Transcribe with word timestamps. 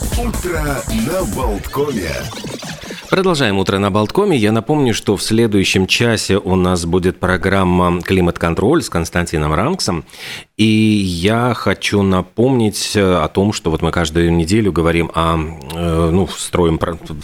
Утро 0.00 0.82
на 1.06 1.24
Болткоме. 1.36 2.10
Продолжаем 3.10 3.58
утро 3.58 3.78
на 3.78 3.90
Болткоме. 3.90 4.38
Я 4.38 4.52
напомню, 4.52 4.94
что 4.94 5.18
в 5.18 5.22
следующем 5.22 5.86
часе 5.86 6.38
у 6.38 6.56
нас 6.56 6.86
будет 6.86 7.20
программа 7.20 8.00
«Климат-контроль» 8.00 8.82
с 8.82 8.88
Константином 8.88 9.52
Ранксом. 9.52 10.04
И 10.58 10.64
я 10.64 11.54
хочу 11.54 12.02
напомнить 12.02 12.92
о 12.94 13.26
том, 13.28 13.54
что 13.54 13.70
вот 13.70 13.80
мы 13.80 13.90
каждую 13.90 14.32
неделю 14.34 14.70
говорим 14.70 15.10
о, 15.14 15.36
э, 15.36 16.10
ну, 16.10 16.28
строим, 16.28 16.78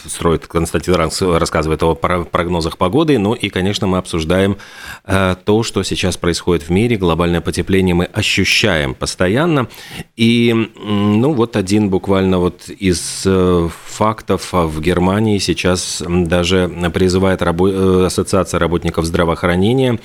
строит 0.05 0.47
Константин 0.47 0.95
рассказывает 0.95 1.83
о 1.83 1.93
прогнозах 1.93 2.79
погоды, 2.79 3.19
ну 3.19 3.33
и, 3.33 3.49
конечно, 3.49 3.85
мы 3.85 3.99
обсуждаем 3.99 4.57
э, 5.05 5.35
то, 5.45 5.61
что 5.61 5.83
сейчас 5.83 6.17
происходит 6.17 6.63
в 6.63 6.69
мире. 6.71 6.97
Глобальное 6.97 7.39
потепление 7.39 7.93
мы 7.93 8.05
ощущаем 8.05 8.95
постоянно. 8.95 9.67
И, 10.17 10.71
ну, 10.83 11.33
вот 11.33 11.55
один 11.55 11.91
буквально 11.91 12.39
вот 12.39 12.67
из 12.67 13.21
э, 13.25 13.69
фактов 13.85 14.49
в 14.53 14.81
Германии 14.81 15.37
сейчас 15.37 16.01
даже 16.07 16.67
призывает 16.91 17.43
рабо- 17.43 18.03
э, 18.03 18.05
Ассоциация 18.07 18.59
работников 18.59 19.05
здравоохранения 19.05 19.99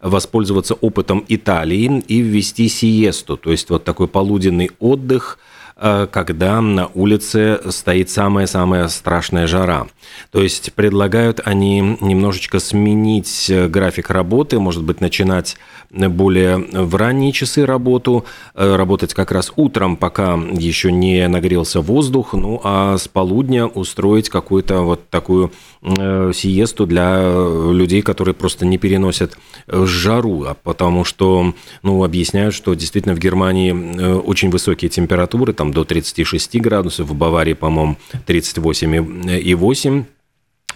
воспользоваться 0.00 0.74
опытом 0.74 1.24
Италии 1.28 2.02
и 2.08 2.20
ввести 2.20 2.68
сиесту, 2.68 3.36
то 3.36 3.50
есть 3.50 3.70
вот 3.70 3.84
такой 3.84 4.08
полуденный 4.08 4.70
отдых– 4.78 5.38
когда 5.76 6.60
на 6.60 6.86
улице 6.94 7.60
стоит 7.70 8.08
самая-самая 8.08 8.88
страшная 8.88 9.46
жара. 9.46 9.88
То 10.30 10.42
есть 10.42 10.72
предлагают 10.74 11.40
они 11.44 11.98
немножечко 12.00 12.60
сменить 12.60 13.50
э, 13.50 13.68
график 13.68 14.10
работы, 14.10 14.58
может 14.58 14.84
быть, 14.84 15.00
начинать 15.00 15.56
более 15.90 16.56
в 16.58 16.94
ранние 16.96 17.32
часы 17.32 17.66
работу, 17.66 18.24
э, 18.54 18.76
работать 18.76 19.14
как 19.14 19.32
раз 19.32 19.52
утром, 19.56 19.96
пока 19.96 20.34
еще 20.34 20.92
не 20.92 21.26
нагрелся 21.28 21.80
воздух, 21.80 22.34
ну 22.34 22.60
а 22.64 22.96
с 22.96 23.08
полудня 23.08 23.66
устроить 23.66 24.28
какую-то 24.28 24.82
вот 24.82 25.08
такую 25.08 25.52
сиесту 25.82 26.86
для 26.86 27.20
людей, 27.70 28.00
которые 28.00 28.34
просто 28.34 28.64
не 28.64 28.78
переносят 28.78 29.36
жару, 29.68 30.44
а 30.44 30.54
потому 30.54 31.04
что, 31.04 31.52
ну, 31.82 32.02
объясняют, 32.02 32.54
что 32.54 32.72
действительно 32.72 33.14
в 33.14 33.18
Германии 33.18 34.16
очень 34.16 34.48
высокие 34.48 34.88
температуры, 34.88 35.52
там 35.52 35.63
до 35.72 35.84
36 35.84 36.60
градусов, 36.60 37.08
в 37.08 37.14
Баварии, 37.14 37.54
по-моему, 37.54 37.96
38,8 38.26 40.04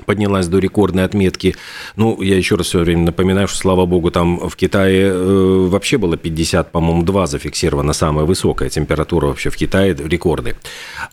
поднялась 0.08 0.48
до 0.48 0.58
рекордной 0.58 1.04
отметки. 1.04 1.54
Ну, 1.96 2.22
я 2.22 2.36
еще 2.38 2.54
раз 2.54 2.68
все 2.68 2.78
время 2.78 3.04
напоминаю, 3.04 3.46
что, 3.46 3.58
слава 3.58 3.84
богу, 3.84 4.10
там 4.10 4.48
в 4.48 4.56
Китае 4.56 5.10
э, 5.12 5.66
вообще 5.68 5.98
было 5.98 6.16
50, 6.16 6.72
по-моему, 6.72 7.02
2 7.02 7.26
зафиксирована 7.26 7.92
самая 7.92 8.24
высокая 8.24 8.70
температура 8.70 9.26
вообще 9.26 9.50
в 9.50 9.56
Китае, 9.56 9.94
рекорды. 9.94 10.56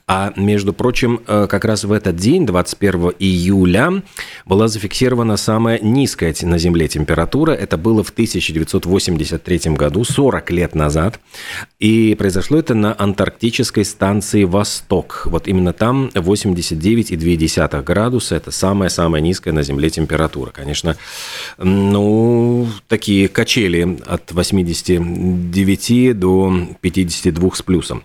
А, 0.08 0.32
между 0.38 0.72
прочим, 0.72 1.20
э, 1.28 1.48
как 1.50 1.66
раз 1.66 1.84
в 1.84 1.92
этот 1.92 2.16
день, 2.16 2.46
21 2.46 3.12
июля, 3.20 4.02
была 4.46 4.70
зафиксирована 4.70 5.36
самая 5.36 5.78
низкая 5.80 6.34
на 6.44 6.58
Земле 6.58 6.88
температура. 6.88 7.52
Это 7.52 7.76
было 7.76 8.02
в 8.02 8.12
1983 8.12 9.76
году, 9.76 10.06
40 10.06 10.52
лет 10.52 10.74
назад. 10.74 11.20
И 11.82 12.16
произошло 12.18 12.60
это 12.60 12.74
на 12.76 12.96
антарктической 12.98 13.84
станции 13.84 14.46
«Восток». 14.46 15.24
Вот 15.26 15.50
именно 15.50 15.74
там 15.74 16.12
89,2 16.14 17.84
градуса. 17.84 18.36
Это 18.36 18.52
самая 18.52 18.85
самая-самая 18.90 19.22
низкая 19.22 19.54
на 19.54 19.64
Земле 19.64 19.90
температура. 19.90 20.52
Конечно, 20.52 20.98
ну, 21.58 22.68
такие 22.88 23.28
качели 23.28 24.00
от 24.06 24.32
89 24.32 26.20
до 26.20 26.54
52 26.82 27.50
с 27.54 27.62
плюсом. 27.62 28.04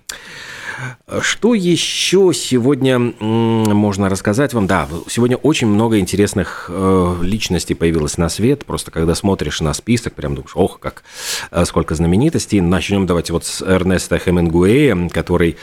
Что 1.20 1.55
еще 1.55 2.33
сегодня 2.34 2.98
можно 2.98 4.08
рассказать 4.08 4.55
вам? 4.55 4.67
Да, 4.67 4.89
сегодня 5.08 5.36
очень 5.36 5.67
много 5.67 5.98
интересных 5.98 6.70
э, 6.73 7.17
личностей 7.23 7.75
появилось 7.75 8.17
на 8.17 8.28
свет. 8.28 8.64
Просто 8.64 8.91
когда 8.91 9.14
смотришь 9.14 9.61
на 9.61 9.75
список, 9.75 10.14
прям 10.14 10.36
думаешь, 10.36 10.52
ох, 10.55 10.79
как 10.79 11.02
э, 11.51 11.64
сколько 11.67 11.95
знаменитостей. 11.95 12.61
Начнем 12.61 13.07
давайте 13.07 13.33
вот 13.33 13.45
с 13.45 13.61
Эрнеста 13.61 14.19
Хемингуэя, 14.19 15.08
который 15.11 15.58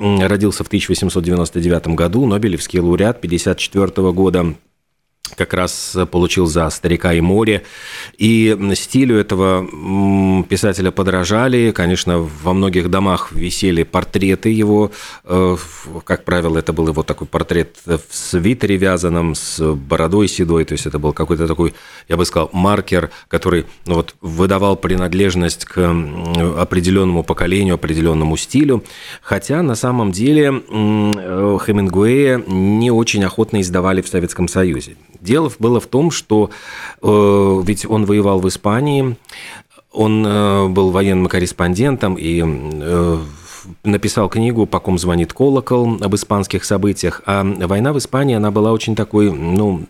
родился 0.00 0.64
в 0.64 0.68
1899 0.68 1.88
году, 1.88 2.26
Нобелевский 2.26 2.80
лауреат 2.80 3.18
1954 3.18 4.12
года 4.12 4.54
как 5.36 5.54
раз 5.54 5.96
получил 6.10 6.46
за 6.46 6.68
«Старика 6.70 7.14
и 7.14 7.20
море». 7.20 7.62
И 8.18 8.56
стилю 8.74 9.16
этого 9.16 10.44
писателя 10.44 10.90
подражали. 10.90 11.72
Конечно, 11.72 12.28
во 12.42 12.52
многих 12.52 12.90
домах 12.90 13.32
висели 13.32 13.82
портреты 13.82 14.50
его. 14.50 14.92
Э, 15.24 15.56
как 16.04 16.24
правило, 16.24 16.58
это 16.58 16.72
был 16.72 16.88
его 16.88 17.02
такой 17.02 17.26
портрет 17.26 17.76
в 17.86 18.00
свитере 18.10 18.76
вязаном, 18.76 19.34
с 19.34 19.60
бородой 19.74 20.28
седой. 20.28 20.64
То 20.64 20.72
есть 20.72 20.86
это 20.86 20.98
был 20.98 21.12
какой-то 21.12 21.46
такой, 21.46 21.74
я 22.08 22.16
бы 22.16 22.24
сказал, 22.24 22.50
маркер, 22.52 23.10
который 23.28 23.66
ну, 23.86 23.94
вот, 23.94 24.14
выдавал 24.20 24.76
принадлежность 24.76 25.64
к 25.64 25.78
определенному 26.58 27.22
поколению, 27.22 27.74
определенному 27.74 28.36
стилю. 28.36 28.84
Хотя 29.22 29.62
на 29.62 29.74
самом 29.74 30.12
деле 30.12 30.62
э, 30.68 31.58
Хемингуэя 31.66 32.42
не 32.46 32.90
очень 32.90 33.24
охотно 33.24 33.60
издавали 33.60 34.02
в 34.02 34.08
Советском 34.08 34.48
Союзе. 34.48 34.96
Дело 35.20 35.50
было 35.58 35.80
в 35.80 35.86
том, 35.86 36.10
что 36.10 36.50
э, 37.02 37.62
ведь 37.64 37.84
он 37.86 38.06
воевал 38.06 38.40
в 38.40 38.48
Испании, 38.48 39.16
он 39.92 40.24
э, 40.26 40.68
был 40.68 40.90
военным 40.90 41.28
корреспондентом 41.28 42.14
и 42.14 42.42
э, 42.42 43.18
написал 43.84 44.28
книгу 44.28 44.66
«По 44.66 44.80
ком 44.80 44.98
звонит 44.98 45.32
колокол» 45.32 45.98
об 46.00 46.14
испанских 46.14 46.64
событиях. 46.64 47.22
А 47.26 47.44
война 47.44 47.92
в 47.92 47.98
Испании, 47.98 48.36
она 48.36 48.50
была 48.50 48.72
очень 48.72 48.96
такой, 48.96 49.30
ну, 49.32 49.86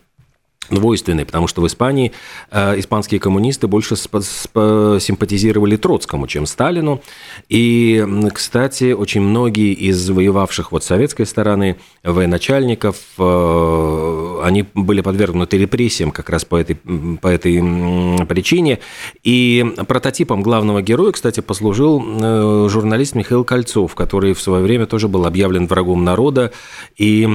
двойственный, 0.69 1.25
потому 1.25 1.47
что 1.47 1.61
в 1.61 1.67
Испании 1.67 2.11
э, 2.49 2.79
испанские 2.79 3.19
коммунисты 3.19 3.67
больше 3.67 3.95
симпатизировали 3.95 5.75
Троцкому, 5.75 6.27
чем 6.27 6.45
Сталину. 6.45 7.01
И, 7.49 8.05
кстати, 8.33 8.93
очень 8.93 9.21
многие 9.21 9.73
из 9.73 10.09
воевавших 10.09 10.71
вот 10.71 10.83
с 10.83 10.87
советской 10.87 11.25
стороны 11.25 11.77
военачальников, 12.03 12.97
э, 13.17 14.41
они 14.43 14.65
были 14.73 15.01
подвергнуты 15.01 15.57
репрессиям 15.57 16.11
как 16.11 16.29
раз 16.29 16.45
по 16.45 16.55
этой, 16.55 16.75
по 16.75 17.27
этой 17.27 18.25
причине. 18.25 18.79
И 19.23 19.65
прототипом 19.87 20.41
главного 20.41 20.81
героя, 20.81 21.11
кстати, 21.11 21.41
послужил 21.41 22.01
э, 22.01 22.67
журналист 22.69 23.15
Михаил 23.15 23.43
Кольцов, 23.43 23.95
который 23.95 24.33
в 24.33 24.41
свое 24.41 24.63
время 24.63 24.85
тоже 24.85 25.07
был 25.07 25.25
объявлен 25.25 25.67
врагом 25.67 26.03
народа 26.03 26.51
и 26.97 27.27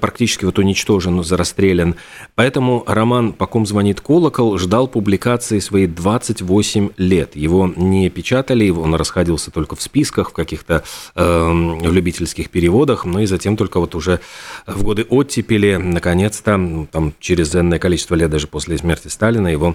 практически 0.00 0.44
вот 0.44 0.58
уничтожен, 0.58 1.20
расстрелян. 1.20 1.96
Поэтому 2.34 2.45
Поэтому 2.46 2.84
роман 2.86 3.32
«По 3.32 3.48
ком 3.48 3.66
звонит 3.66 4.00
колокол» 4.00 4.56
ждал 4.56 4.86
публикации 4.86 5.58
свои 5.58 5.88
28 5.88 6.90
лет. 6.96 7.34
Его 7.34 7.66
не 7.74 8.08
печатали, 8.08 8.70
он 8.70 8.94
расходился 8.94 9.50
только 9.50 9.74
в 9.74 9.82
списках, 9.82 10.30
в 10.30 10.32
каких-то 10.32 10.84
э, 11.16 11.78
любительских 11.82 12.50
переводах, 12.50 13.04
но 13.04 13.18
и 13.18 13.26
затем 13.26 13.56
только 13.56 13.80
вот 13.80 13.96
уже 13.96 14.20
в 14.64 14.84
годы 14.84 15.04
оттепели, 15.10 15.74
наконец-то, 15.74 16.86
там, 16.92 17.14
через 17.18 17.52
энное 17.52 17.80
количество 17.80 18.14
лет 18.14 18.30
даже 18.30 18.46
после 18.46 18.78
смерти 18.78 19.08
Сталина, 19.08 19.48
его 19.48 19.74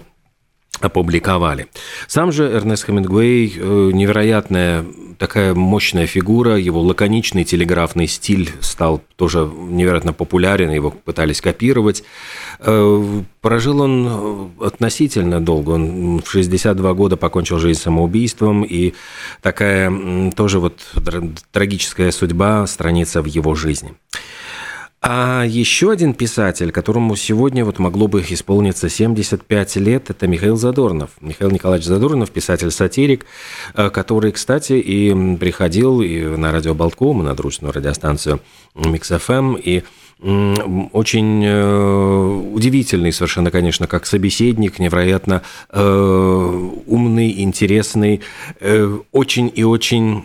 опубликовали. 0.82 1.68
Сам 2.08 2.32
же 2.32 2.44
Эрнест 2.46 2.86
Хемингуэй 2.86 3.54
э, 3.56 3.90
невероятная 3.94 4.86
такая 5.22 5.54
мощная 5.54 6.08
фигура, 6.08 6.56
его 6.58 6.82
лаконичный 6.82 7.44
телеграфный 7.44 8.08
стиль 8.08 8.50
стал 8.60 9.04
тоже 9.18 9.48
невероятно 9.56 10.14
популярен, 10.14 10.72
его 10.72 10.90
пытались 10.90 11.42
копировать. 11.42 12.04
Э, 12.60 13.22
прожил 13.40 13.82
он 13.82 14.08
э, 14.60 14.66
относительно 14.66 15.40
долго, 15.40 15.72
он 15.72 16.22
в 16.26 16.30
62 16.30 16.94
года 16.96 17.18
покончил 17.18 17.60
жизнь 17.60 17.80
самоубийством, 17.80 18.64
и 18.64 18.94
такая 19.42 20.32
тоже 20.32 20.60
вот 20.60 20.80
трагическая 21.52 22.12
судьба 22.12 22.66
страница 22.66 23.22
в 23.22 23.26
его 23.26 23.54
жизни. 23.54 23.94
А 25.04 25.44
еще 25.48 25.90
один 25.90 26.14
писатель, 26.14 26.72
которому 26.72 27.16
сегодня 27.16 27.66
вот 27.66 27.80
могло 27.80 28.08
бы 28.08 28.22
исполниться 28.22 28.88
75 28.88 29.76
лет, 29.78 30.12
это 30.12 30.28
Михаил 30.28 30.58
Задорнов. 30.58 31.10
Михаил 31.22 31.50
Николаевич 31.50 31.88
Задорнов, 31.88 32.30
писатель-сатирик, 32.30 33.26
э, 33.74 33.90
который, 33.90 34.32
кстати, 34.32 34.74
и 34.74 35.38
приходил 35.38 36.02
и 36.02 36.22
на 36.22 36.52
радио 36.52 36.76
Балтком, 36.76 37.22
и 37.22 37.26
на 37.26 37.34
дружественную 37.34 37.74
радиостанцию 37.74 38.42
Mix 38.76 39.16
FM, 39.16 39.56
и 39.56 39.82
очень 40.22 41.44
э, 41.44 42.54
удивительный 42.54 43.12
совершенно, 43.12 43.50
конечно, 43.50 43.88
как 43.88 44.06
собеседник, 44.06 44.78
невероятно 44.78 45.42
э, 45.72 46.70
умный, 46.86 47.42
интересный, 47.42 48.22
очень 49.12 49.52
и 49.56 49.64
очень 49.64 50.24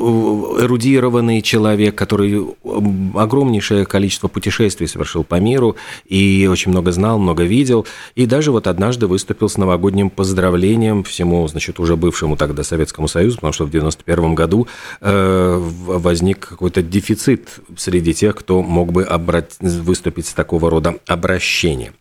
эрудированный 0.00 1.42
человек, 1.42 1.94
который 1.94 2.46
огромнейшее 3.14 3.86
количество 3.86 4.28
путешествий 4.28 4.88
совершил 4.88 5.24
по 5.24 5.40
миру 5.40 5.76
и 6.06 6.48
очень 6.50 6.70
много 6.70 6.92
знал, 6.92 7.18
много 7.18 7.44
видел. 7.44 7.86
И 8.14 8.26
даже 8.26 8.50
вот 8.52 8.66
однажды 8.66 9.06
выступил 9.06 9.48
с 9.48 9.56
новогодним 9.56 10.10
поздравлением 10.10 11.04
всему, 11.04 11.46
значит, 11.48 11.78
уже 11.80 11.96
бывшему 11.96 12.36
тогда 12.36 12.62
Советскому 12.62 13.08
Союзу, 13.08 13.36
потому 13.36 13.52
что 13.52 13.66
в 13.66 13.70
91 13.70 14.34
году 14.34 14.66
э, 15.00 15.58
возник 15.60 16.40
какой-то 16.40 16.82
дефицит 16.82 17.60
среди 17.76 18.14
тех, 18.14 18.34
кто 18.34 18.62
мог 18.62 18.92
бы 18.92 19.04
обрат... 19.04 19.56
выступить 19.60 20.26
с 20.26 20.32
такого 20.32 20.70
рода 20.70 20.96
обращением. 21.06 21.94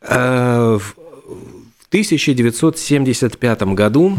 Э, 0.00 0.78
в 0.78 0.94
1975 1.90 3.62
году 3.74 4.18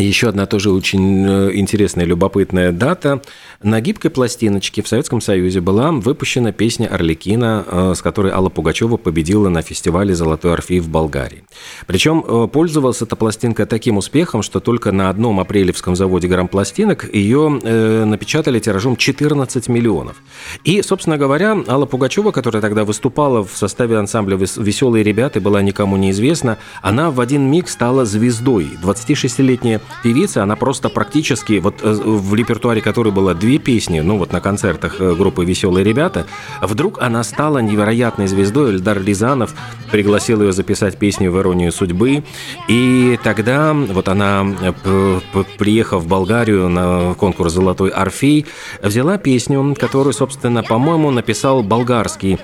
еще 0.00 0.28
одна 0.28 0.46
тоже 0.46 0.70
очень 0.70 1.26
э, 1.26 1.50
интересная, 1.54 2.06
любопытная 2.06 2.72
дата. 2.72 3.20
На 3.62 3.80
гибкой 3.82 4.10
пластиночке 4.10 4.82
в 4.82 4.88
Советском 4.88 5.20
Союзе 5.20 5.60
была 5.60 5.92
выпущена 5.92 6.50
песня 6.50 6.86
«Орликина», 6.86 7.64
э, 7.66 7.94
с 7.94 8.00
которой 8.00 8.32
Алла 8.32 8.48
Пугачева 8.48 8.96
победила 8.96 9.50
на 9.50 9.60
фестивале 9.60 10.14
«Золотой 10.14 10.54
орфей» 10.54 10.80
в 10.80 10.88
Болгарии. 10.88 11.44
Причем 11.86 12.24
э, 12.26 12.48
пользовалась 12.48 13.02
эта 13.02 13.16
пластинка 13.16 13.66
таким 13.66 13.98
успехом, 13.98 14.42
что 14.42 14.60
только 14.60 14.92
на 14.92 15.10
одном 15.10 15.40
апрелевском 15.40 15.94
заводе 15.94 16.26
грампластинок 16.26 17.12
ее 17.12 17.50
напечатали 17.50 18.60
тиражом 18.60 18.96
14 18.96 19.68
миллионов. 19.68 20.16
И, 20.64 20.80
собственно 20.82 21.18
говоря, 21.18 21.56
Алла 21.68 21.84
Пугачева, 21.84 22.30
которая 22.30 22.62
тогда 22.62 22.84
выступала 22.84 23.44
в 23.44 23.56
составе 23.56 23.98
ансамбля 23.98 24.36
«Веселые 24.36 25.04
ребята» 25.04 25.40
была 25.40 25.60
никому 25.60 25.96
неизвестна, 25.96 26.58
она 26.80 27.10
в 27.10 27.20
один 27.20 27.50
миг 27.50 27.68
стала 27.68 28.04
звездой. 28.04 28.70
26-летняя 28.82 29.81
певица, 30.02 30.42
она 30.42 30.56
просто 30.56 30.88
практически, 30.88 31.58
вот 31.60 31.76
э, 31.82 31.92
в 31.92 32.34
репертуаре 32.34 32.80
которой 32.80 33.12
было 33.12 33.34
две 33.34 33.58
песни, 33.58 34.00
ну 34.00 34.18
вот 34.18 34.32
на 34.32 34.40
концертах 34.40 34.96
э, 35.00 35.14
группы 35.14 35.44
«Веселые 35.44 35.84
ребята», 35.84 36.26
вдруг 36.60 37.00
она 37.00 37.22
стала 37.22 37.58
невероятной 37.58 38.26
звездой. 38.26 38.72
Эльдар 38.72 39.02
Рязанов 39.02 39.54
пригласил 39.90 40.42
ее 40.42 40.52
записать 40.52 40.98
песню 40.98 41.30
«В 41.30 41.38
иронию 41.38 41.72
судьбы». 41.72 42.24
И 42.68 43.18
тогда 43.22 43.72
вот 43.72 44.08
она, 44.08 44.46
э, 44.60 45.20
приехав 45.58 46.02
в 46.02 46.08
Болгарию 46.08 46.68
на 46.68 47.14
конкурс 47.14 47.52
«Золотой 47.52 47.90
Орфей», 47.90 48.46
взяла 48.82 49.18
песню, 49.18 49.74
которую, 49.78 50.12
собственно, 50.12 50.62
по-моему, 50.62 51.10
написал 51.10 51.62
болгарский 51.62 52.38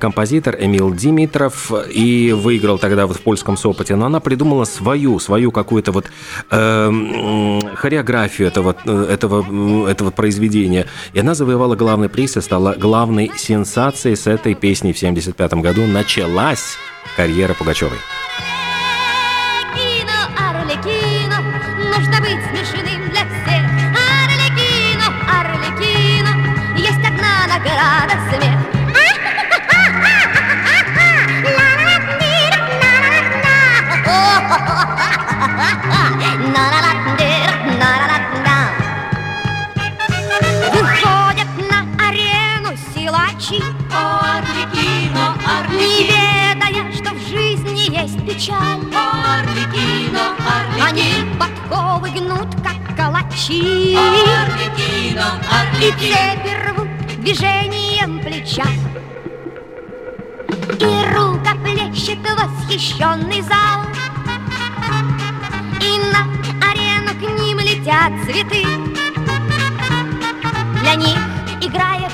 композитор 0.00 0.56
Эмил 0.58 0.92
Димитров 0.94 1.72
и 1.92 2.32
выиграл 2.32 2.78
тогда 2.78 3.06
вот 3.06 3.16
в 3.16 3.20
польском 3.20 3.56
Сопоте. 3.56 3.96
Но 3.96 4.06
она 4.06 4.20
придумала 4.20 4.64
свою, 4.64 5.18
свою 5.18 5.50
какую-то 5.50 5.92
вот 5.92 6.06
э, 6.50 6.83
хореографию 7.76 8.48
этого, 8.48 8.76
этого, 9.08 9.88
этого 9.88 10.10
произведения. 10.10 10.86
И 11.12 11.20
она 11.20 11.34
завоевала 11.34 11.76
главный 11.76 12.08
приз 12.08 12.36
и 12.36 12.40
стала 12.40 12.74
главной 12.74 13.30
сенсацией 13.36 14.16
с 14.16 14.26
этой 14.26 14.54
песней 14.54 14.92
в 14.92 14.96
1975 14.96 15.54
году. 15.62 15.86
Началась 15.86 16.76
карьера 17.16 17.54
Пугачевой. 17.54 17.98
нужно 21.96 22.20
быть 22.20 22.40
смешным 22.50 23.04
Выходят 40.72 41.48
на 41.70 42.06
арену 42.06 42.76
силачи. 42.94 43.62
Арлекино, 43.92 45.34
Арлекино 45.46 45.78
Не 45.78 46.04
ведая, 46.04 46.92
что 46.92 47.14
в 47.14 47.18
жизни 47.28 47.90
есть 47.90 48.20
печаль. 48.26 48.80
Арлекино, 48.94 50.34
Арлекино 50.46 50.86
Они 50.86 51.08
подковы 51.38 52.10
гнут, 52.10 52.54
как 52.62 52.96
калачи. 52.96 53.96
Арлекино, 53.96 55.40
Арлекино 55.50 55.82
И 55.82 55.90
цепи 55.92 56.52
рвут 56.68 56.88
движением 57.24 58.20
плеча. 58.20 58.66
И 60.78 61.14
рука 61.14 61.54
плещет 61.62 62.18
восхищенный 62.20 63.40
зал. 63.42 63.80
И 65.80 65.98
на 66.12 66.33
ним 67.84 67.94
летят 67.94 68.12
цветы. 68.24 68.64
Для 70.80 70.94
них 70.94 71.18
играет 71.60 72.12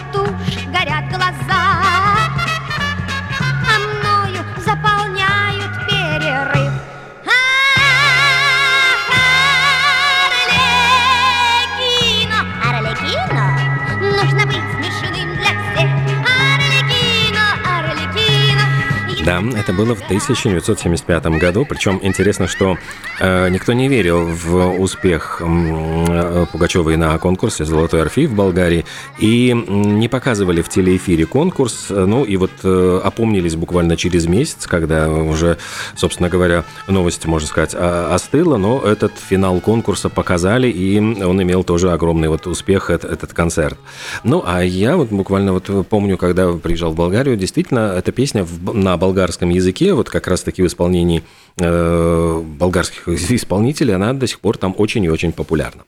Да, 19.30 19.40
это 19.56 19.72
было 19.72 19.94
в 19.94 20.02
1975 20.02 21.26
году, 21.38 21.64
причем 21.64 22.00
интересно, 22.02 22.48
что 22.48 22.76
э, 23.20 23.48
никто 23.50 23.72
не 23.72 23.86
верил 23.86 24.26
в 24.26 24.80
успех 24.80 25.40
э, 25.40 26.46
Пугачевой 26.50 26.96
на 26.96 27.16
конкурсе 27.18 27.64
«Золотой 27.64 28.02
орфей» 28.02 28.26
в 28.26 28.34
Болгарии 28.34 28.84
и 29.20 29.52
не 29.54 30.08
показывали 30.08 30.62
в 30.62 30.68
телеэфире 30.68 31.26
конкурс, 31.26 31.90
ну 31.90 32.24
и 32.24 32.36
вот 32.36 32.50
э, 32.64 33.00
опомнились 33.04 33.54
буквально 33.54 33.96
через 33.96 34.26
месяц, 34.26 34.66
когда 34.66 35.08
уже, 35.08 35.58
собственно 35.94 36.28
говоря, 36.28 36.64
новость, 36.88 37.24
можно 37.26 37.46
сказать, 37.46 37.76
остыла, 37.76 38.56
но 38.56 38.80
этот 38.80 39.12
финал 39.16 39.60
конкурса 39.60 40.08
показали, 40.08 40.68
и 40.68 40.98
он 40.98 41.40
имел 41.40 41.62
тоже 41.62 41.92
огромный 41.92 42.26
вот 42.26 42.48
успех, 42.48 42.90
этот, 42.90 43.12
этот 43.12 43.32
концерт. 43.32 43.78
Ну, 44.24 44.42
а 44.44 44.64
я 44.64 44.96
вот 44.96 45.10
буквально 45.10 45.52
вот 45.52 45.70
помню, 45.88 46.18
когда 46.18 46.52
приезжал 46.54 46.90
в 46.90 46.96
Болгарию, 46.96 47.36
действительно, 47.36 47.94
эта 47.96 48.10
песня 48.10 48.44
на 48.72 48.96
болгарском 48.96 49.19
языке, 49.50 49.92
вот 49.92 50.08
как 50.08 50.26
раз-таки 50.26 50.62
в 50.62 50.66
исполнении 50.66 51.22
э, 51.58 52.42
болгарских 52.58 53.08
исполнителей, 53.30 53.94
она 53.94 54.12
до 54.12 54.26
сих 54.26 54.40
пор 54.40 54.56
там 54.58 54.74
очень 54.76 55.04
и 55.04 55.10
очень 55.10 55.32
популярна. 55.32 55.84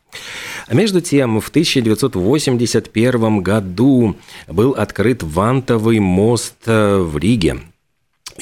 А 0.67 0.75
между 0.75 1.01
тем, 1.01 1.41
в 1.41 1.49
1981 1.49 3.43
году 3.43 4.17
был 4.49 4.73
открыт 4.73 5.23
вантовый 5.23 5.99
мост 5.99 6.55
э, 6.67 6.99
в 6.99 7.19
Риге. 7.19 7.59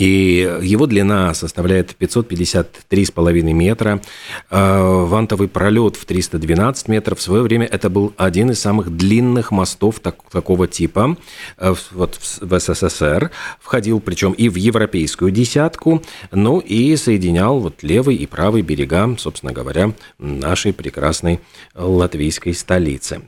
И 0.01 0.51
его 0.63 0.87
длина 0.87 1.35
составляет 1.35 1.95
553,5 2.01 3.43
метра. 3.53 4.01
А, 4.49 5.05
вантовый 5.05 5.47
пролет 5.47 5.97
в 5.97 6.07
312 6.07 6.89
метров. 6.89 7.19
В 7.19 7.23
свое 7.23 7.43
время 7.43 7.67
это 7.67 7.91
был 7.91 8.15
один 8.17 8.51
из 8.51 8.61
самых 8.61 8.97
длинных 8.97 9.51
мостов 9.51 10.01
так, 10.01 10.17
такого 10.31 10.67
типа 10.67 11.19
э, 11.59 11.75
вот 11.91 12.19
в 12.41 12.59
СССР. 12.59 13.31
Входил 13.61 14.01
причем 14.01 14.33
и 14.33 14.49
в 14.49 14.55
европейскую 14.55 15.31
десятку, 15.31 16.03
ну 16.33 16.61
и 16.61 16.97
соединял 16.97 17.61
вот 17.61 17.83
левый 17.83 18.17
и 18.17 18.27
правый 18.27 18.63
берега, 18.63 19.15
собственно 19.19 19.53
говоря, 19.53 19.93
нашей 20.19 20.73
прекрасной 20.73 21.41
латвийской 21.75 22.55
столицы. 22.55 23.21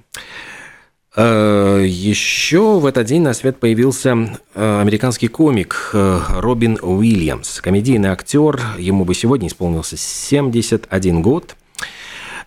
Э, 1.14 1.84
Еще 1.86 2.78
в 2.78 2.86
этот 2.86 3.06
день 3.06 3.22
на 3.22 3.34
свет 3.34 3.58
появился 3.58 4.38
э, 4.54 4.80
американский 4.80 5.28
комик 5.28 5.90
э, 5.92 6.20
Робин 6.38 6.78
Уильямс, 6.80 7.60
комедийный 7.60 8.08
актер. 8.08 8.60
Ему 8.78 9.04
бы 9.04 9.14
сегодня 9.14 9.48
исполнился 9.48 9.96
71 9.96 11.20
год. 11.20 11.56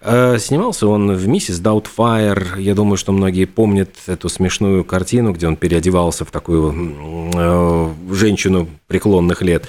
Э, 0.07 0.37
снимался 0.37 0.87
он 0.87 1.13
в 1.13 1.27
«Миссис 1.27 1.57
Даутфайр». 1.59 2.57
Я 2.59 2.75
думаю, 2.75 2.95
что 2.95 3.11
многие 3.11 3.45
помнят 3.45 3.89
эту 4.05 4.29
смешную 4.29 4.83
картину, 4.83 5.33
где 5.33 5.47
он 5.47 5.55
переодевался 5.55 6.25
в 6.25 6.31
такую 6.31 7.31
э, 7.33 7.93
женщину 8.11 8.67
преклонных 8.85 9.41
лет. 9.41 9.67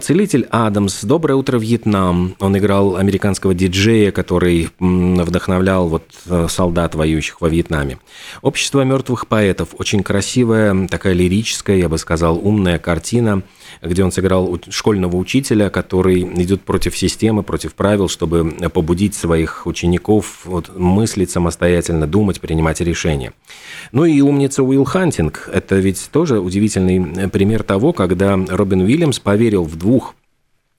«Целитель 0.00 0.46
Адамс», 0.50 1.04
«Доброе 1.04 1.34
утро, 1.34 1.58
Вьетнам». 1.58 2.36
Он 2.40 2.56
играл 2.56 2.96
американского 2.96 3.52
диджея, 3.52 4.12
который 4.12 4.70
вдохновлял 4.78 5.88
вот 5.88 6.04
э, 6.24 6.46
солдат, 6.48 6.94
воюющих 6.94 7.42
во 7.42 7.50
Вьетнаме. 7.50 7.98
«Общество 8.40 8.80
мертвых 8.80 9.26
поэтов». 9.26 9.74
Очень 9.78 10.02
красивая, 10.02 10.88
такая 10.88 11.12
лирическая, 11.12 11.76
я 11.76 11.90
бы 11.90 11.98
сказал, 11.98 12.40
умная 12.42 12.78
картина– 12.78 13.42
где 13.82 14.04
он 14.04 14.12
сыграл 14.12 14.58
школьного 14.68 15.16
учителя, 15.16 15.70
который 15.70 16.22
идет 16.22 16.62
против 16.62 16.96
системы, 16.96 17.42
против 17.42 17.74
правил, 17.74 18.08
чтобы 18.08 18.52
побудить 18.72 19.14
своих 19.14 19.65
учеников 19.66 20.42
вот, 20.44 20.76
мыслить 20.76 21.30
самостоятельно, 21.30 22.06
думать, 22.06 22.40
принимать 22.40 22.80
решения. 22.80 23.32
Ну 23.92 24.04
и 24.04 24.20
умница 24.20 24.62
Уилл 24.62 24.84
Хантинг. 24.84 25.48
Это 25.52 25.76
ведь 25.76 26.08
тоже 26.12 26.40
удивительный 26.40 27.28
пример 27.28 27.62
того, 27.62 27.92
когда 27.92 28.36
Робин 28.36 28.82
Уильямс 28.82 29.18
поверил 29.18 29.64
в 29.64 29.76
двух 29.76 30.14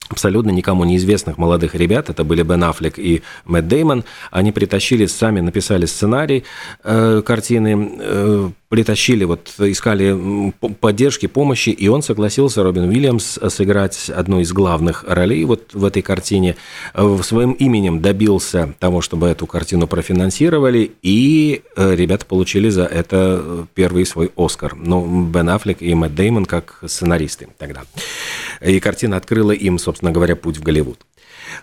абсолютно 0.10 0.52
никому 0.52 0.86
неизвестных 0.86 1.38
молодых 1.38 1.76
ребят, 1.76 2.10
это 2.10 2.24
были 2.24 2.44
Бен 2.44 2.64
Аффлек 2.64 2.98
и 2.98 3.22
Мэтт 3.46 3.68
Деймон, 3.68 4.04
они 4.32 4.52
притащили, 4.52 5.06
сами 5.06 5.42
написали 5.42 5.86
сценарий 5.86 6.44
э, 6.84 7.22
картины, 7.26 7.92
э, 8.00 8.50
притащили, 8.70 9.24
вот 9.24 9.54
искали 9.60 10.54
поддержки, 10.82 11.26
помощи, 11.28 11.70
и 11.70 11.88
он 11.88 12.02
согласился, 12.02 12.64
Робин 12.64 12.90
Уильямс, 12.90 13.40
сыграть 13.50 14.10
одну 14.10 14.40
из 14.40 14.52
главных 14.52 15.06
ролей 15.08 15.44
вот 15.46 15.74
в 15.74 15.86
этой 15.86 16.02
картине. 16.02 16.56
Э, 16.94 17.18
своим 17.24 17.52
именем 17.54 18.02
добился 18.02 18.74
того, 18.80 19.02
чтобы 19.02 19.28
эту 19.28 19.46
картину 19.46 19.88
профинансировали, 19.88 20.92
и 21.02 21.62
э, 21.76 21.96
ребята 21.96 22.26
получили 22.26 22.70
за 22.70 22.84
это 22.84 23.68
первый 23.74 24.06
свой 24.06 24.32
Оскар. 24.36 24.76
Ну, 24.76 25.26
Бен 25.26 25.50
Аффлек 25.50 25.82
и 25.82 25.94
Мэтт 25.94 26.16
Деймон 26.16 26.46
как 26.46 26.80
сценаристы 26.86 27.48
тогда. 27.58 27.84
И 28.62 28.80
картина 28.80 29.18
открыла 29.18 29.52
им, 29.52 29.80
собственно 29.80 30.12
говоря, 30.12 30.36
путь 30.36 30.58
в 30.58 30.64
Голливуд. 30.64 31.00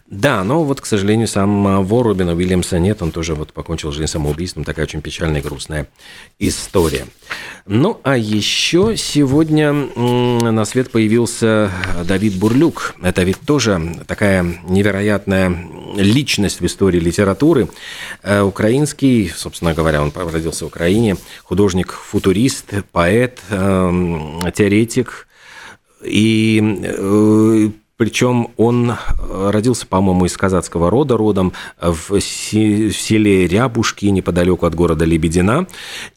Да, 0.07 0.45
но 0.45 0.65
вот, 0.65 0.81
к 0.81 0.87
сожалению, 0.87 1.29
самого 1.29 2.05
Робина 2.05 2.35
Уильямса 2.35 2.79
нет, 2.79 3.03
он 3.03 3.11
тоже 3.11 3.35
вот 3.35 3.53
покончил 3.53 3.93
жизнь 3.93 4.11
самоубийством, 4.11 4.65
такая 4.65 4.87
очень 4.87 5.03
печальная 5.03 5.41
и 5.41 5.45
грустная 5.45 5.89
история. 6.39 7.07
Ну, 7.67 8.01
а 8.03 8.17
еще 8.17 8.97
сегодня 8.97 9.73
на 9.73 10.65
свет 10.65 10.91
появился 10.91 11.71
Давид 12.07 12.37
Бурлюк. 12.37 12.95
Это 13.03 13.23
ведь 13.23 13.41
тоже 13.41 13.99
такая 14.07 14.45
невероятная 14.69 15.57
личность 15.97 16.61
в 16.61 16.67
истории 16.67 17.01
литературы. 17.01 17.69
Э, 18.23 18.43
украинский, 18.43 19.33
собственно 19.35 19.75
говоря, 19.75 20.03
он 20.03 20.13
родился 20.15 20.65
в 20.65 20.69
Украине, 20.69 21.17
художник-футурист, 21.45 22.73
поэт, 22.93 23.41
эм, 23.51 24.41
теоретик, 24.55 25.27
и 26.05 26.81
э, 26.83 27.71
причем 27.97 28.49
он 28.57 28.91
э, 28.91 29.51
родился, 29.51 29.87
по-моему, 29.87 30.27
из 30.27 30.37
казацкого 30.37 30.91
рода, 30.91 31.17
родом 31.17 31.53
в 31.81 32.21
селе 32.21 33.47
Рябушки, 33.47 34.07
неподалеку 34.07 34.67
от 34.67 34.75
города 34.75 35.05
Лебедина. 35.05 35.69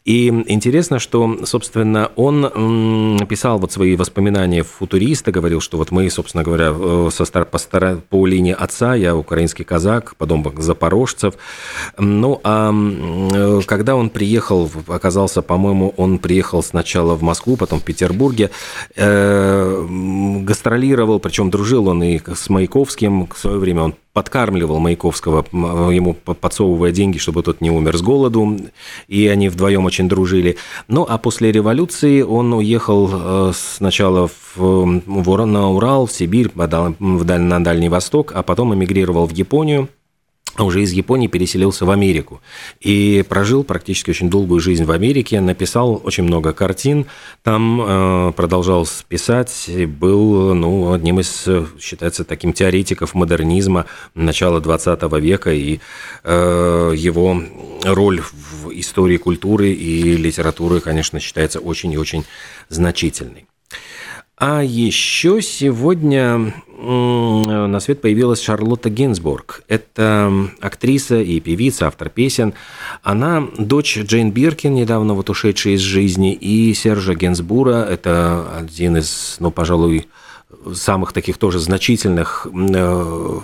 И 0.04 0.26
интересно, 0.28 0.98
что, 0.98 1.44
собственно, 1.44 2.10
он 2.16 3.20
писал 3.28 3.58
вот 3.58 3.70
свои 3.70 3.94
воспоминания 3.94 4.64
футуриста, 4.64 5.30
говорил, 5.30 5.60
что 5.60 5.78
вот 5.78 5.92
мы, 5.92 6.10
собственно 6.10 6.42
говоря, 6.42 6.74
э, 6.74 7.10
со 7.12 7.24
стар, 7.24 7.44
по, 7.44 7.58
стар, 7.58 7.98
по 8.08 8.26
линии 8.26 8.56
отца, 8.58 8.96
я 8.96 9.16
украинский 9.16 9.64
казак, 9.64 10.16
потом 10.16 10.44
запорожцев. 10.58 11.34
Ну, 11.96 12.40
а 12.42 12.72
э, 12.72 13.60
когда 13.66 13.94
он 13.94 14.10
приехал, 14.10 14.68
оказался, 14.88 15.42
по-моему, 15.42 15.94
он 15.96 16.18
приехал 16.18 16.64
сначала 16.64 17.14
в 17.14 17.22
Москву, 17.22 17.56
потом 17.56 17.78
в 17.78 17.84
Петербурге, 17.84 18.50
гастролировал, 18.96 21.20
причем 21.20 21.50
дружил 21.50 21.67
дружил 21.68 21.88
он 21.88 22.02
и 22.02 22.18
с 22.34 22.48
Маяковским, 22.48 23.26
в 23.26 23.36
свое 23.36 23.58
время 23.58 23.82
он 23.82 23.94
подкармливал 24.14 24.78
Маяковского, 24.78 25.44
ему 25.92 26.14
подсовывая 26.14 26.92
деньги, 26.92 27.18
чтобы 27.18 27.42
тот 27.42 27.60
не 27.60 27.70
умер 27.70 27.98
с 27.98 28.00
голоду, 28.00 28.56
и 29.06 29.26
они 29.26 29.50
вдвоем 29.50 29.84
очень 29.84 30.08
дружили. 30.08 30.56
Ну, 30.88 31.06
а 31.06 31.18
после 31.18 31.52
революции 31.52 32.22
он 32.22 32.54
уехал 32.54 33.10
э, 33.12 33.52
сначала 33.54 34.28
в, 34.28 34.56
в, 34.56 35.44
на 35.44 35.70
Урал, 35.70 36.06
в 36.06 36.12
Сибирь, 36.12 36.50
на 36.54 37.62
Дальний 37.62 37.90
Восток, 37.90 38.32
а 38.34 38.42
потом 38.42 38.74
эмигрировал 38.74 39.26
в 39.26 39.32
Японию, 39.32 39.90
уже 40.64 40.82
из 40.82 40.92
Японии 40.92 41.26
переселился 41.26 41.84
в 41.84 41.90
Америку 41.90 42.40
и 42.80 43.24
прожил 43.28 43.64
практически 43.64 44.10
очень 44.10 44.30
долгую 44.30 44.60
жизнь 44.60 44.84
в 44.84 44.90
Америке, 44.90 45.40
написал 45.40 46.00
очень 46.04 46.24
много 46.24 46.52
картин, 46.52 47.06
там 47.42 47.80
э, 47.80 48.32
продолжал 48.32 48.86
писать, 49.08 49.70
был 49.98 50.54
ну, 50.54 50.92
одним 50.92 51.20
из, 51.20 51.46
считается, 51.80 52.24
таким 52.24 52.52
теоретиков 52.52 53.14
модернизма 53.14 53.86
начала 54.14 54.60
20 54.60 55.02
века, 55.20 55.52
и 55.52 55.80
э, 56.24 56.92
его 56.96 57.42
роль 57.84 58.20
в 58.20 58.70
истории 58.72 59.16
культуры 59.16 59.70
и 59.70 60.16
литературы, 60.16 60.80
конечно, 60.80 61.20
считается 61.20 61.60
очень 61.60 61.92
и 61.92 61.98
очень 61.98 62.24
значительной. 62.68 63.47
А 64.40 64.62
еще 64.62 65.42
сегодня 65.42 66.54
на 66.78 67.80
свет 67.80 68.00
появилась 68.00 68.40
Шарлотта 68.40 68.88
Гинзбург. 68.88 69.64
Это 69.66 70.32
актриса 70.60 71.20
и 71.20 71.40
певица, 71.40 71.88
автор 71.88 72.08
песен. 72.08 72.54
Она 73.02 73.48
дочь 73.58 73.98
Джейн 73.98 74.30
Биркин, 74.30 74.74
недавно 74.74 75.14
вот 75.14 75.28
ушедшая 75.28 75.74
из 75.74 75.80
жизни, 75.80 76.34
и 76.34 76.72
Сержа 76.74 77.16
Генсбура. 77.16 77.82
Это 77.82 78.46
один 78.56 78.96
из, 78.98 79.38
ну, 79.40 79.50
пожалуй, 79.50 80.06
самых 80.72 81.12
таких 81.12 81.36
тоже 81.36 81.58
значительных 81.58 82.46
э, 82.46 83.40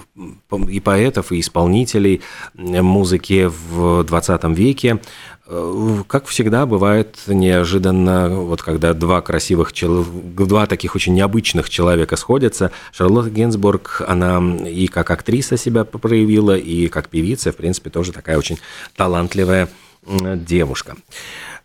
и 0.68 0.80
поэтов, 0.80 1.32
и 1.32 1.40
исполнителей 1.40 2.22
музыки 2.54 3.50
в 3.70 4.04
20 4.04 4.44
веке. 4.56 5.00
Э, 5.46 6.02
как 6.06 6.26
всегда, 6.26 6.64
бывает 6.64 7.18
неожиданно, 7.26 8.30
вот 8.30 8.62
когда 8.62 8.94
два 8.94 9.20
красивых, 9.20 9.72
два 9.82 10.66
таких 10.66 10.94
очень 10.94 11.14
необычных 11.14 11.68
человека 11.68 12.16
сходятся. 12.16 12.70
Шарлотта 12.92 13.30
Генсбург, 13.30 14.02
она 14.06 14.42
и 14.66 14.86
как 14.86 15.10
актриса 15.10 15.56
себя 15.56 15.84
проявила, 15.84 16.56
и 16.56 16.88
как 16.88 17.08
певица, 17.08 17.52
в 17.52 17.56
принципе, 17.56 17.90
тоже 17.90 18.12
такая 18.12 18.38
очень 18.38 18.58
талантливая 18.96 19.68
девушка. 20.06 20.96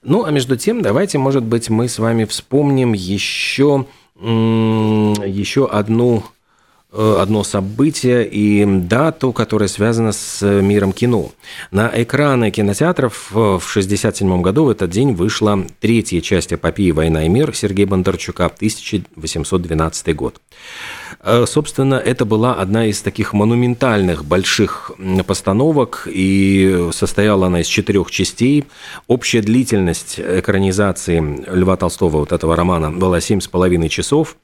Ну, 0.02 0.24
а 0.24 0.32
между 0.32 0.56
тем, 0.58 0.82
давайте, 0.82 1.18
может 1.18 1.44
быть, 1.44 1.70
мы 1.70 1.90
с 1.90 2.00
вами 2.00 2.26
вспомним 2.26 2.94
еще, 2.94 3.86
еще 4.22 5.68
одну 5.68 6.24
одно 6.92 7.44
событие 7.44 8.28
и 8.28 8.66
дату, 8.66 9.32
которая 9.32 9.70
связана 9.70 10.12
с 10.12 10.44
миром 10.62 10.92
кино. 10.92 11.32
На 11.72 11.92
экраны 11.94 12.50
кинотеатров 12.50 13.30
в 13.30 13.58
1967 13.58 14.42
году 14.42 14.66
в 14.66 14.70
этот 14.70 14.90
день 14.90 15.14
вышла 15.14 15.64
третья 15.80 16.20
часть 16.22 16.52
эпопеи 16.54 16.92
«Война 16.92 17.26
и 17.26 17.30
мир» 17.30 17.56
Сергея 17.56 17.86
Бондарчука, 17.86 18.46
1812 18.46 20.16
год. 20.16 20.42
Э, 21.22 21.46
собственно, 21.48 21.96
это 21.96 22.26
была 22.26 22.56
одна 22.56 22.86
из 22.88 23.02
таких 23.02 23.34
монументальных 23.34 24.26
больших 24.26 24.92
постановок, 25.28 26.08
и 26.12 26.90
состояла 26.92 27.48
она 27.48 27.62
из 27.62 27.68
четырех 27.68 28.10
частей. 28.10 28.66
Общая 29.08 29.42
длительность 29.42 30.20
экранизации 30.20 31.20
Льва 31.48 31.76
Толстого, 31.78 32.18
вот 32.18 32.32
этого 32.32 32.56
романа, 32.56 32.92
была 32.92 33.22
семь 33.22 33.42
с 33.42 33.48
половиной 33.48 33.90
часов. 33.90 34.38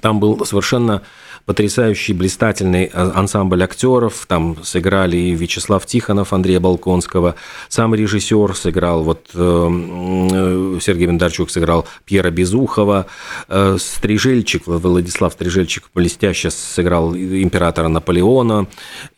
Там 0.00 0.20
был 0.20 0.44
совершенно 0.44 1.02
потрясающий, 1.44 2.12
блистательный 2.12 2.84
э, 2.84 3.10
ансамбль 3.14 3.62
актеров. 3.62 4.26
Там 4.28 4.56
сыграли 4.62 5.16
и 5.16 5.34
Вячеслав 5.34 5.84
Тихонов, 5.86 6.32
Андрея 6.32 6.60
Балконского. 6.60 7.34
Сам 7.68 7.94
режиссер 7.94 8.54
сыграл, 8.54 9.02
вот 9.02 9.30
э, 9.34 9.38
э, 9.38 10.78
Сергей 10.80 11.06
Бондарчук 11.06 11.50
сыграл 11.50 11.86
Пьера 12.04 12.30
Безухова. 12.30 13.06
Стрижельчик, 13.78 14.62
Владислав 14.66 15.32
Стрижельчик 15.32 15.84
блестяще 15.94 16.50
сыграл 16.50 17.14
императора 17.14 17.88
Наполеона. 17.88 18.66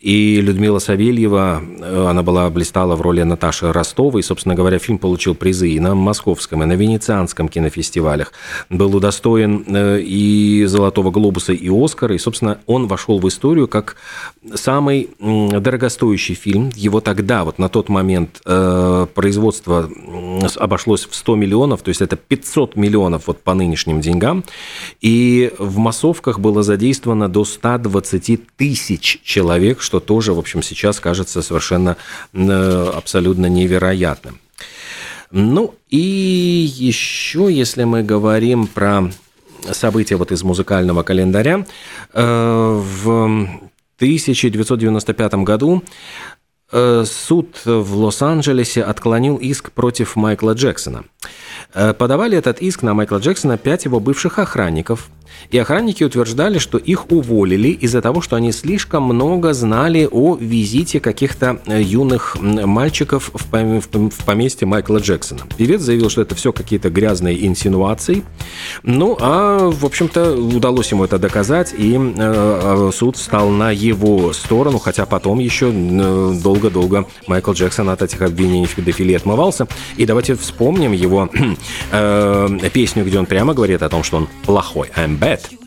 И 0.00 0.40
Людмила 0.40 0.78
Савельева, 0.78 1.62
она 2.09 2.23
была 2.23 2.49
блистала 2.50 2.97
в 2.97 3.02
роли 3.02 3.23
Наташи 3.23 3.73
Ростовой. 3.73 4.23
Собственно 4.23 4.54
говоря, 4.54 4.78
фильм 4.78 4.99
получил 4.99 5.35
призы 5.35 5.71
и 5.71 5.81
на 5.81 5.95
Московском, 5.95 6.62
и 6.62 6.66
на 6.66 6.75
Венецианском 6.75 7.49
кинофестивалях. 7.49 8.33
Был 8.71 8.95
удостоен 8.97 9.64
и 9.69 10.63
Золотого 10.68 11.11
глобуса, 11.11 11.52
и 11.52 11.68
Оскара 11.68 12.14
и, 12.14 12.18
собственно, 12.18 12.59
он 12.66 12.87
вошел 12.87 13.18
в 13.18 13.28
историю 13.28 13.68
как 13.68 13.97
самый 14.54 15.11
дорогостоящий 15.21 16.35
фильм. 16.35 16.71
Его 16.75 17.00
тогда, 17.00 17.44
вот 17.44 17.59
на 17.59 17.68
тот 17.68 17.88
момент, 17.88 18.40
э, 18.44 19.06
производство 19.14 19.90
обошлось 20.56 21.06
в 21.06 21.14
100 21.14 21.37
миллионов, 21.37 21.83
то 21.83 21.88
есть 21.88 22.02
это 22.02 22.16
500 22.16 22.76
миллионов 22.76 23.26
вот 23.26 23.40
по 23.40 23.54
нынешним 23.54 24.00
деньгам, 24.00 24.44
и 25.00 25.52
в 25.59 25.78
массовках 25.78 26.38
было 26.38 26.62
задействовано 26.62 27.28
до 27.28 27.44
120 27.44 28.40
тысяч 28.56 29.21
человек, 29.23 29.80
что 29.80 30.00
тоже, 30.00 30.33
в 30.33 30.38
общем, 30.38 30.62
сейчас 30.62 31.00
кажется 31.00 31.42
совершенно 31.42 31.97
э, 32.33 32.92
абсолютно 32.94 33.47
невероятным. 33.47 34.38
Ну 35.30 35.75
и 35.90 35.99
еще, 35.99 37.49
если 37.50 37.83
мы 37.83 38.04
говорим 38.04 38.68
про 38.68 39.11
события 39.73 40.16
вот 40.16 40.33
из 40.33 40.42
музыкального 40.42 41.02
календаря. 41.02 41.66
Э, 42.12 42.80
в 42.83 43.49
1995 43.97 45.35
году 45.35 45.83
э, 46.73 47.04
суд 47.06 47.61
в 47.64 47.97
Лос-Анджелесе 47.97 48.83
отклонил 48.83 49.37
иск 49.37 49.73
против 49.73 50.16
Майкла 50.16 50.52
Джексона. 50.52 51.04
Э, 51.73 51.94
подавали 51.94 52.37
этот 52.37 52.61
иск 52.61 52.83
на 52.83 52.94
Майкла 52.94 53.18
Джексона 53.18 53.59
пять 53.59 53.85
его 53.85 54.00
бывших 54.00 54.38
охранников– 54.38 55.09
И 55.50 55.59
охранники 55.59 56.03
утверждали, 56.05 56.59
что 56.59 56.79
их 56.79 57.11
уволили 57.11 57.69
из-за 57.69 58.00
того, 58.00 58.21
что 58.21 58.37
они 58.37 58.53
слишком 58.53 59.05
много 59.05 59.53
знали 59.53 60.09
о 60.11 60.37
визите 60.37 61.00
каких-то 61.00 61.61
э, 61.67 61.83
юных 61.83 62.37
мальчиков 62.41 63.31
в 63.33 64.25
поместье 64.25 64.67
Майкла 64.67 64.99
Джексона. 64.99 65.43
Певец 65.57 65.81
заявил, 65.81 66.11
что 66.11 66.23
это 66.23 66.35
все 66.35 66.53
какие-то 66.53 66.91
грязные 66.91 67.47
инсинуации. 67.47 68.25
Ну, 68.83 69.17
а, 69.21 69.71
в 69.71 69.85
общем-то, 69.85 70.35
удалось 70.35 70.91
ему 70.91 71.05
это 71.05 71.19
доказать, 71.19 71.75
и 71.76 71.99
э, 71.99 72.91
суд 72.95 73.17
стал 73.17 73.50
на 73.50 73.71
его 73.71 74.33
сторону, 74.33 74.79
хотя 74.79 75.07
потом 75.07 75.38
еще 75.38 75.71
долго-долго 75.71 77.07
Майкл 77.26 77.53
Джексон 77.53 77.91
от 77.91 78.03
этих 78.03 78.23
обвинений 78.23 78.67
в 78.67 78.75
педофилии 78.75 79.14
отмывался. 79.14 79.67
И 79.97 80.07
давайте 80.07 80.35
вспомним 80.35 80.93
его 80.93 81.29
э, 81.93 82.59
песню, 82.73 83.05
где 83.05 83.19
он 83.19 83.26
прямо 83.26 83.55
говорит 83.55 83.83
о 83.83 83.88
том, 83.88 84.03
что 84.03 84.19
он 84.19 84.29
плохой. 84.45 84.91
I'm 84.97 85.19
bet. 85.25 85.63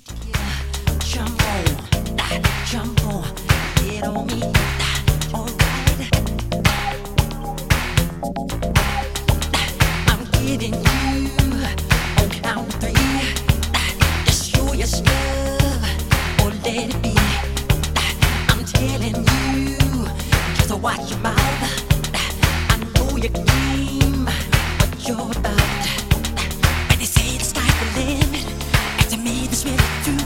me 29.28 29.48
this 29.48 29.66
way. 29.66 30.17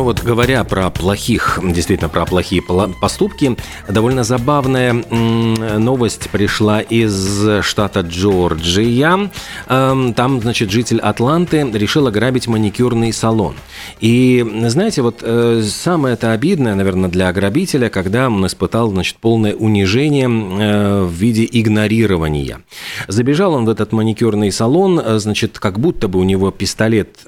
Но 0.00 0.04
вот 0.04 0.22
говоря 0.22 0.64
про 0.64 0.88
плохих, 0.88 1.60
действительно 1.62 2.08
про 2.08 2.24
плохие 2.24 2.62
поступки, 3.02 3.54
довольно 3.86 4.24
забавная 4.24 4.94
новость 4.94 6.30
пришла 6.30 6.80
из 6.80 7.62
штата 7.62 8.00
Джорджия. 8.00 9.30
Эм, 9.68 10.14
там, 10.14 10.40
значит, 10.40 10.70
житель 10.70 11.00
Атланты 11.00 11.70
решил 11.74 12.06
ограбить 12.06 12.48
маникюрный 12.48 13.12
салон. 13.12 13.56
И, 14.00 14.42
знаете, 14.68 15.02
вот 15.02 15.18
э, 15.20 15.62
самое 15.68 16.14
это 16.14 16.32
обидное, 16.32 16.74
наверное, 16.74 17.10
для 17.10 17.28
ограбителя, 17.28 17.90
когда 17.90 18.28
он 18.28 18.46
испытал, 18.46 18.88
значит, 18.88 19.16
полное 19.18 19.54
унижение 19.54 20.30
э, 20.30 21.04
в 21.04 21.12
виде 21.12 21.46
игнорирования. 21.52 22.62
Забежал 23.06 23.52
он 23.52 23.66
в 23.66 23.68
этот 23.68 23.92
маникюрный 23.92 24.50
салон, 24.50 24.98
э, 24.98 25.18
значит, 25.18 25.58
как 25.58 25.78
будто 25.78 26.08
бы 26.08 26.20
у 26.20 26.24
него 26.24 26.50
пистолет 26.50 27.18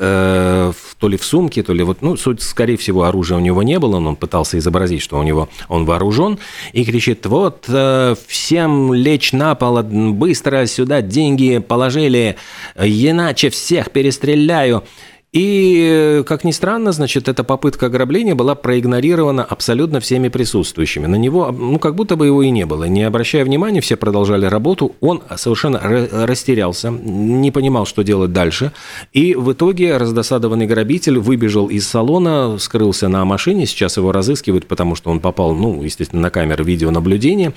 то 1.02 1.08
ли 1.08 1.16
в 1.16 1.24
сумке, 1.24 1.64
то 1.64 1.74
ли 1.74 1.82
вот, 1.82 2.00
ну, 2.00 2.16
суть 2.16 2.40
скорее 2.62 2.76
всего, 2.76 3.02
оружия 3.02 3.38
у 3.38 3.40
него 3.40 3.64
не 3.64 3.80
было, 3.80 3.98
но 3.98 4.10
он 4.10 4.16
пытался 4.16 4.56
изобразить, 4.56 5.02
что 5.02 5.18
у 5.18 5.24
него 5.24 5.48
он 5.68 5.84
вооружен, 5.84 6.38
и 6.72 6.84
кричит, 6.84 7.26
вот, 7.26 7.64
э, 7.66 8.14
всем 8.28 8.94
лечь 8.94 9.32
на 9.32 9.56
пол, 9.56 9.82
быстро 9.82 10.64
сюда 10.66 11.02
деньги 11.02 11.58
положили, 11.58 12.36
иначе 12.78 13.50
всех 13.50 13.90
перестреляю. 13.90 14.84
И, 15.32 16.22
как 16.26 16.44
ни 16.44 16.50
странно, 16.50 16.92
значит, 16.92 17.26
эта 17.26 17.42
попытка 17.42 17.86
ограбления 17.86 18.34
была 18.34 18.54
проигнорирована 18.54 19.42
абсолютно 19.42 19.98
всеми 19.98 20.28
присутствующими. 20.28 21.06
На 21.06 21.16
него, 21.16 21.50
ну, 21.50 21.78
как 21.78 21.94
будто 21.94 22.16
бы 22.16 22.26
его 22.26 22.42
и 22.42 22.50
не 22.50 22.66
было. 22.66 22.84
Не 22.84 23.04
обращая 23.04 23.42
внимания, 23.46 23.80
все 23.80 23.96
продолжали 23.96 24.44
работу. 24.44 24.94
Он 25.00 25.22
совершенно 25.36 25.80
растерялся, 25.80 26.90
не 26.90 27.50
понимал, 27.50 27.86
что 27.86 28.02
делать 28.02 28.34
дальше. 28.34 28.72
И 29.14 29.34
в 29.34 29.52
итоге 29.52 29.96
раздосадованный 29.96 30.66
грабитель 30.66 31.18
выбежал 31.18 31.68
из 31.68 31.88
салона, 31.88 32.58
скрылся 32.58 33.08
на 33.08 33.24
машине. 33.24 33.64
Сейчас 33.64 33.96
его 33.96 34.12
разыскивают, 34.12 34.66
потому 34.66 34.96
что 34.96 35.10
он 35.10 35.20
попал, 35.20 35.54
ну, 35.54 35.82
естественно, 35.82 36.20
на 36.20 36.30
камеры 36.30 36.62
видеонаблюдения. 36.62 37.54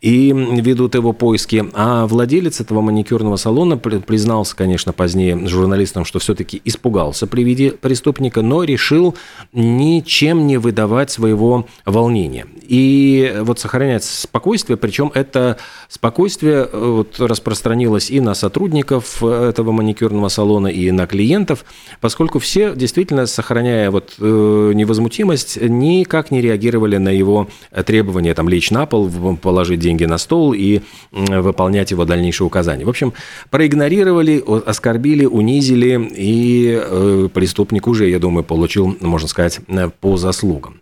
И 0.00 0.32
ведут 0.32 0.94
его 0.94 1.12
поиски. 1.12 1.68
А 1.74 2.06
владелец 2.06 2.62
этого 2.62 2.80
маникюрного 2.80 3.36
салона 3.36 3.76
признался, 3.76 4.56
конечно, 4.56 4.94
позднее 4.94 5.46
журналистам, 5.46 6.06
что 6.06 6.20
все-таки 6.20 6.62
испугался 6.64 7.17
испугался 7.18 7.26
при 7.26 7.42
виде 7.42 7.70
преступника, 7.70 8.42
но 8.42 8.64
решил 8.64 9.14
ничем 9.52 10.46
не 10.46 10.58
выдавать 10.58 11.10
своего 11.10 11.66
волнения. 11.84 12.46
И 12.62 13.34
вот 13.40 13.58
сохранять 13.58 14.04
спокойствие, 14.04 14.76
причем 14.76 15.10
это 15.14 15.56
спокойствие 15.88 16.68
э, 16.70 16.90
вот 16.90 17.18
распространилось 17.18 18.10
и 18.10 18.20
на 18.20 18.34
сотрудников 18.34 19.22
этого 19.22 19.72
маникюрного 19.72 20.28
салона, 20.28 20.68
и 20.68 20.90
на 20.90 21.06
клиентов, 21.06 21.64
поскольку 22.00 22.38
все 22.38 22.74
действительно, 22.74 23.26
сохраняя 23.26 23.90
вот 23.90 24.14
э, 24.18 24.72
невозмутимость, 24.74 25.58
никак 25.60 26.30
не 26.30 26.40
реагировали 26.40 26.98
на 26.98 27.10
его 27.10 27.48
требования 27.86 28.34
там 28.34 28.48
лечь 28.48 28.70
на 28.70 28.86
пол, 28.86 29.10
положить 29.36 29.80
деньги 29.80 30.06
на 30.06 30.18
стол 30.18 30.52
и 30.52 30.80
выполнять 31.12 31.90
его 31.90 32.04
дальнейшие 32.04 32.46
указания. 32.46 32.84
В 32.84 32.88
общем, 32.88 33.12
проигнорировали, 33.50 34.42
оскорбили, 34.66 35.24
унизили 35.24 35.98
и 36.16 36.78
э, 36.78 37.07
преступник 37.32 37.86
уже, 37.86 38.08
я 38.08 38.18
думаю, 38.18 38.44
получил, 38.44 38.96
можно 39.00 39.28
сказать, 39.28 39.60
э, 39.68 39.90
по 40.00 40.16
заслугам. 40.16 40.80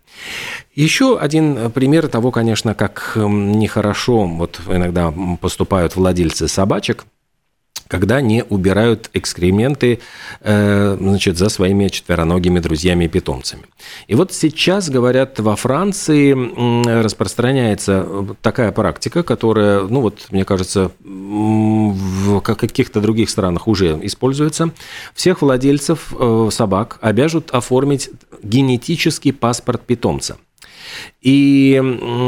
Еще 0.75 1.17
один 1.17 1.71
пример 1.71 2.07
того, 2.07 2.31
конечно, 2.31 2.73
как 2.73 3.13
нехорошо 3.15 4.25
вот 4.25 4.61
иногда 4.67 5.13
поступают 5.41 5.95
владельцы 5.95 6.47
собачек– 6.47 7.05
когда 7.87 8.21
не 8.21 8.43
убирают 8.43 9.09
экскременты 9.13 9.99
э, 10.41 10.97
значит, 10.99 11.37
за 11.37 11.49
своими 11.49 11.87
четвероногими 11.87 12.59
друзьями 12.59 13.05
и 13.05 13.07
питомцами. 13.07 13.63
И 14.07 14.15
вот 14.15 14.33
сейчас, 14.33 14.89
говорят, 14.89 15.39
во 15.39 15.55
Франции 15.55 16.33
распространяется 17.01 18.05
такая 18.41 18.71
практика, 18.71 19.23
которая, 19.23 19.81
ну 19.81 20.01
вот, 20.01 20.27
мне 20.31 20.45
кажется, 20.45 20.91
в 21.03 22.41
каких-то 22.41 23.01
других 23.01 23.29
странах 23.29 23.67
уже 23.67 23.99
используется. 24.03 24.71
Всех 25.13 25.41
владельцев 25.41 26.13
э, 26.17 26.49
собак 26.51 26.97
обяжут 27.01 27.51
оформить 27.51 28.09
генетический 28.43 29.33
паспорт 29.33 29.81
питомца. 29.81 30.37
И 31.21 31.81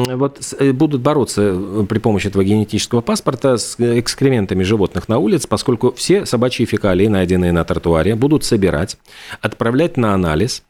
вот 0.10 0.40
э, 0.60 0.72
будут 0.72 1.02
бороться 1.02 1.42
э, 1.56 1.86
при 1.88 2.00
помощи 2.00 2.28
этого 2.28 2.44
генетического 2.44 3.02
паспорта 3.02 3.58
с 3.58 3.76
экскрементами 3.80 4.64
животных 4.64 5.08
на 5.08 5.20
улице, 5.20 5.48
поскольку 5.48 5.94
все 5.94 6.26
собачьи 6.26 6.66
фекалии, 6.66 7.08
найденные 7.08 7.52
на 7.52 7.64
тротуаре, 7.64 8.16
будут 8.16 8.44
собирать, 8.44 8.98
отправлять 9.42 9.98
на 9.98 10.14
анализ. 10.14 10.64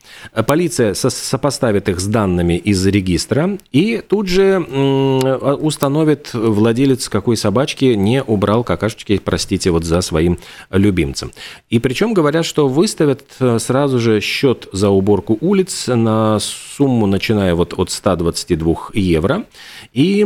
Полиция 0.48 0.94
сопоставит 0.94 1.90
их 1.90 2.00
с 2.00 2.06
данными 2.08 2.58
из 2.58 2.86
регистра 2.86 3.58
и 3.72 4.04
тут 4.08 4.28
же 4.28 4.60
установит 4.60 6.34
владелец 6.34 7.10
какой 7.10 7.38
собачки 7.38 7.86
не 7.86 8.24
убрал 8.24 8.64
какашечки, 8.64 9.20
простите, 9.24 9.72
вот 9.72 9.84
за 9.84 10.02
своим 10.02 10.40
любимцем. 10.72 11.32
И 11.70 11.80
причем 11.80 12.14
говорят, 12.14 12.46
что 12.46 12.68
выставят 12.68 13.24
э, 13.40 13.60
сразу 13.60 14.00
же 14.00 14.22
счет 14.22 14.68
за 14.72 14.90
уборку 14.90 15.38
улиц 15.42 15.88
на 15.88 16.40
сумму, 16.40 17.06
начиная 17.06 17.56
вот 17.56 17.74
от 17.80 17.92
122 17.92 18.76
евро. 18.94 19.46
И, 19.94 20.26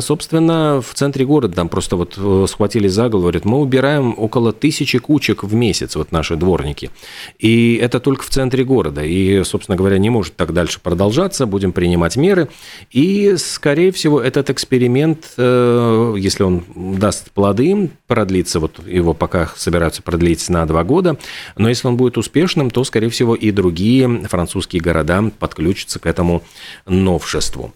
собственно, 0.00 0.82
в 0.82 0.94
центре 0.94 1.24
города 1.24 1.54
там 1.54 1.68
просто 1.68 1.96
вот 1.96 2.14
э, 2.16 2.46
схватили 2.48 2.88
за 2.88 3.08
голову, 3.08 3.24
говорят, 3.24 3.44
мы 3.44 3.58
убираем 3.58 4.14
около 4.16 4.52
тысячи 4.52 4.98
кучек 4.98 5.44
в 5.44 5.54
месяц, 5.54 5.96
вот 5.96 6.12
наши 6.12 6.36
дворники. 6.36 6.90
И 7.38 7.76
это 7.76 8.00
только 8.00 8.24
в 8.24 8.28
центре 8.28 8.64
города. 8.64 9.02
И, 9.04 9.42
собственно 9.44 9.76
говоря, 9.76 9.98
не 9.98 10.10
может 10.10 10.36
так 10.36 10.52
дальше 10.52 10.80
продолжаться, 10.80 11.46
будем 11.46 11.72
принимать 11.72 12.16
меры. 12.16 12.48
И, 12.90 13.36
скорее 13.36 13.92
всего, 13.92 14.20
этот 14.20 14.50
эксперимент, 14.50 15.32
э, 15.36 16.14
если 16.18 16.42
он 16.42 16.64
даст 16.74 17.30
плоды, 17.30 17.90
продлится, 18.06 18.60
вот 18.60 18.86
его 18.86 19.14
пока 19.14 19.50
собираются 19.56 20.02
продлить 20.02 20.48
на 20.48 20.66
два 20.66 20.84
года, 20.84 21.16
но 21.56 21.68
если 21.68 21.86
он 21.88 21.96
будет 21.96 22.18
успешным, 22.18 22.70
то, 22.70 22.84
скорее 22.84 23.08
всего, 23.08 23.34
и 23.34 23.50
другие 23.50 24.26
французские 24.28 24.82
города 24.82 25.30
подключатся 25.38 25.98
к 25.98 26.06
этому 26.06 26.42
новшеству. 26.88 27.72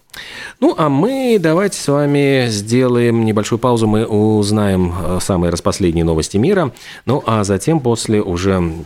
Ну, 0.59 0.75
а 0.77 0.89
мы 0.89 1.37
давайте 1.39 1.79
с 1.79 1.87
вами 1.87 2.47
сделаем 2.49 3.25
небольшую 3.25 3.59
паузу, 3.59 3.87
мы 3.87 4.05
узнаем 4.05 4.93
э, 4.97 5.19
самые 5.21 5.51
распоследние 5.51 6.05
новости 6.05 6.37
мира, 6.37 6.71
ну, 7.05 7.23
а 7.25 7.43
затем 7.43 7.79
после 7.79 8.21
уже 8.21 8.85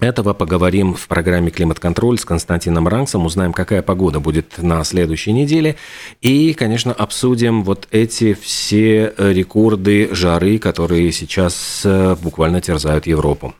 этого 0.00 0.32
поговорим 0.34 0.94
в 0.94 1.06
программе 1.06 1.50
«Климат-контроль» 1.50 2.18
с 2.18 2.24
Константином 2.24 2.88
Ранксом, 2.88 3.24
узнаем, 3.24 3.52
какая 3.52 3.82
погода 3.82 4.18
будет 4.18 4.58
на 4.58 4.82
следующей 4.84 5.32
неделе, 5.32 5.76
и, 6.20 6.54
конечно, 6.54 6.92
обсудим 6.92 7.62
вот 7.62 7.86
эти 7.92 8.34
все 8.34 9.14
рекорды 9.16 10.08
жары, 10.12 10.58
которые 10.58 11.12
сейчас 11.12 11.82
э, 11.84 12.16
буквально 12.20 12.60
терзают 12.60 13.06
Европу. 13.06 13.54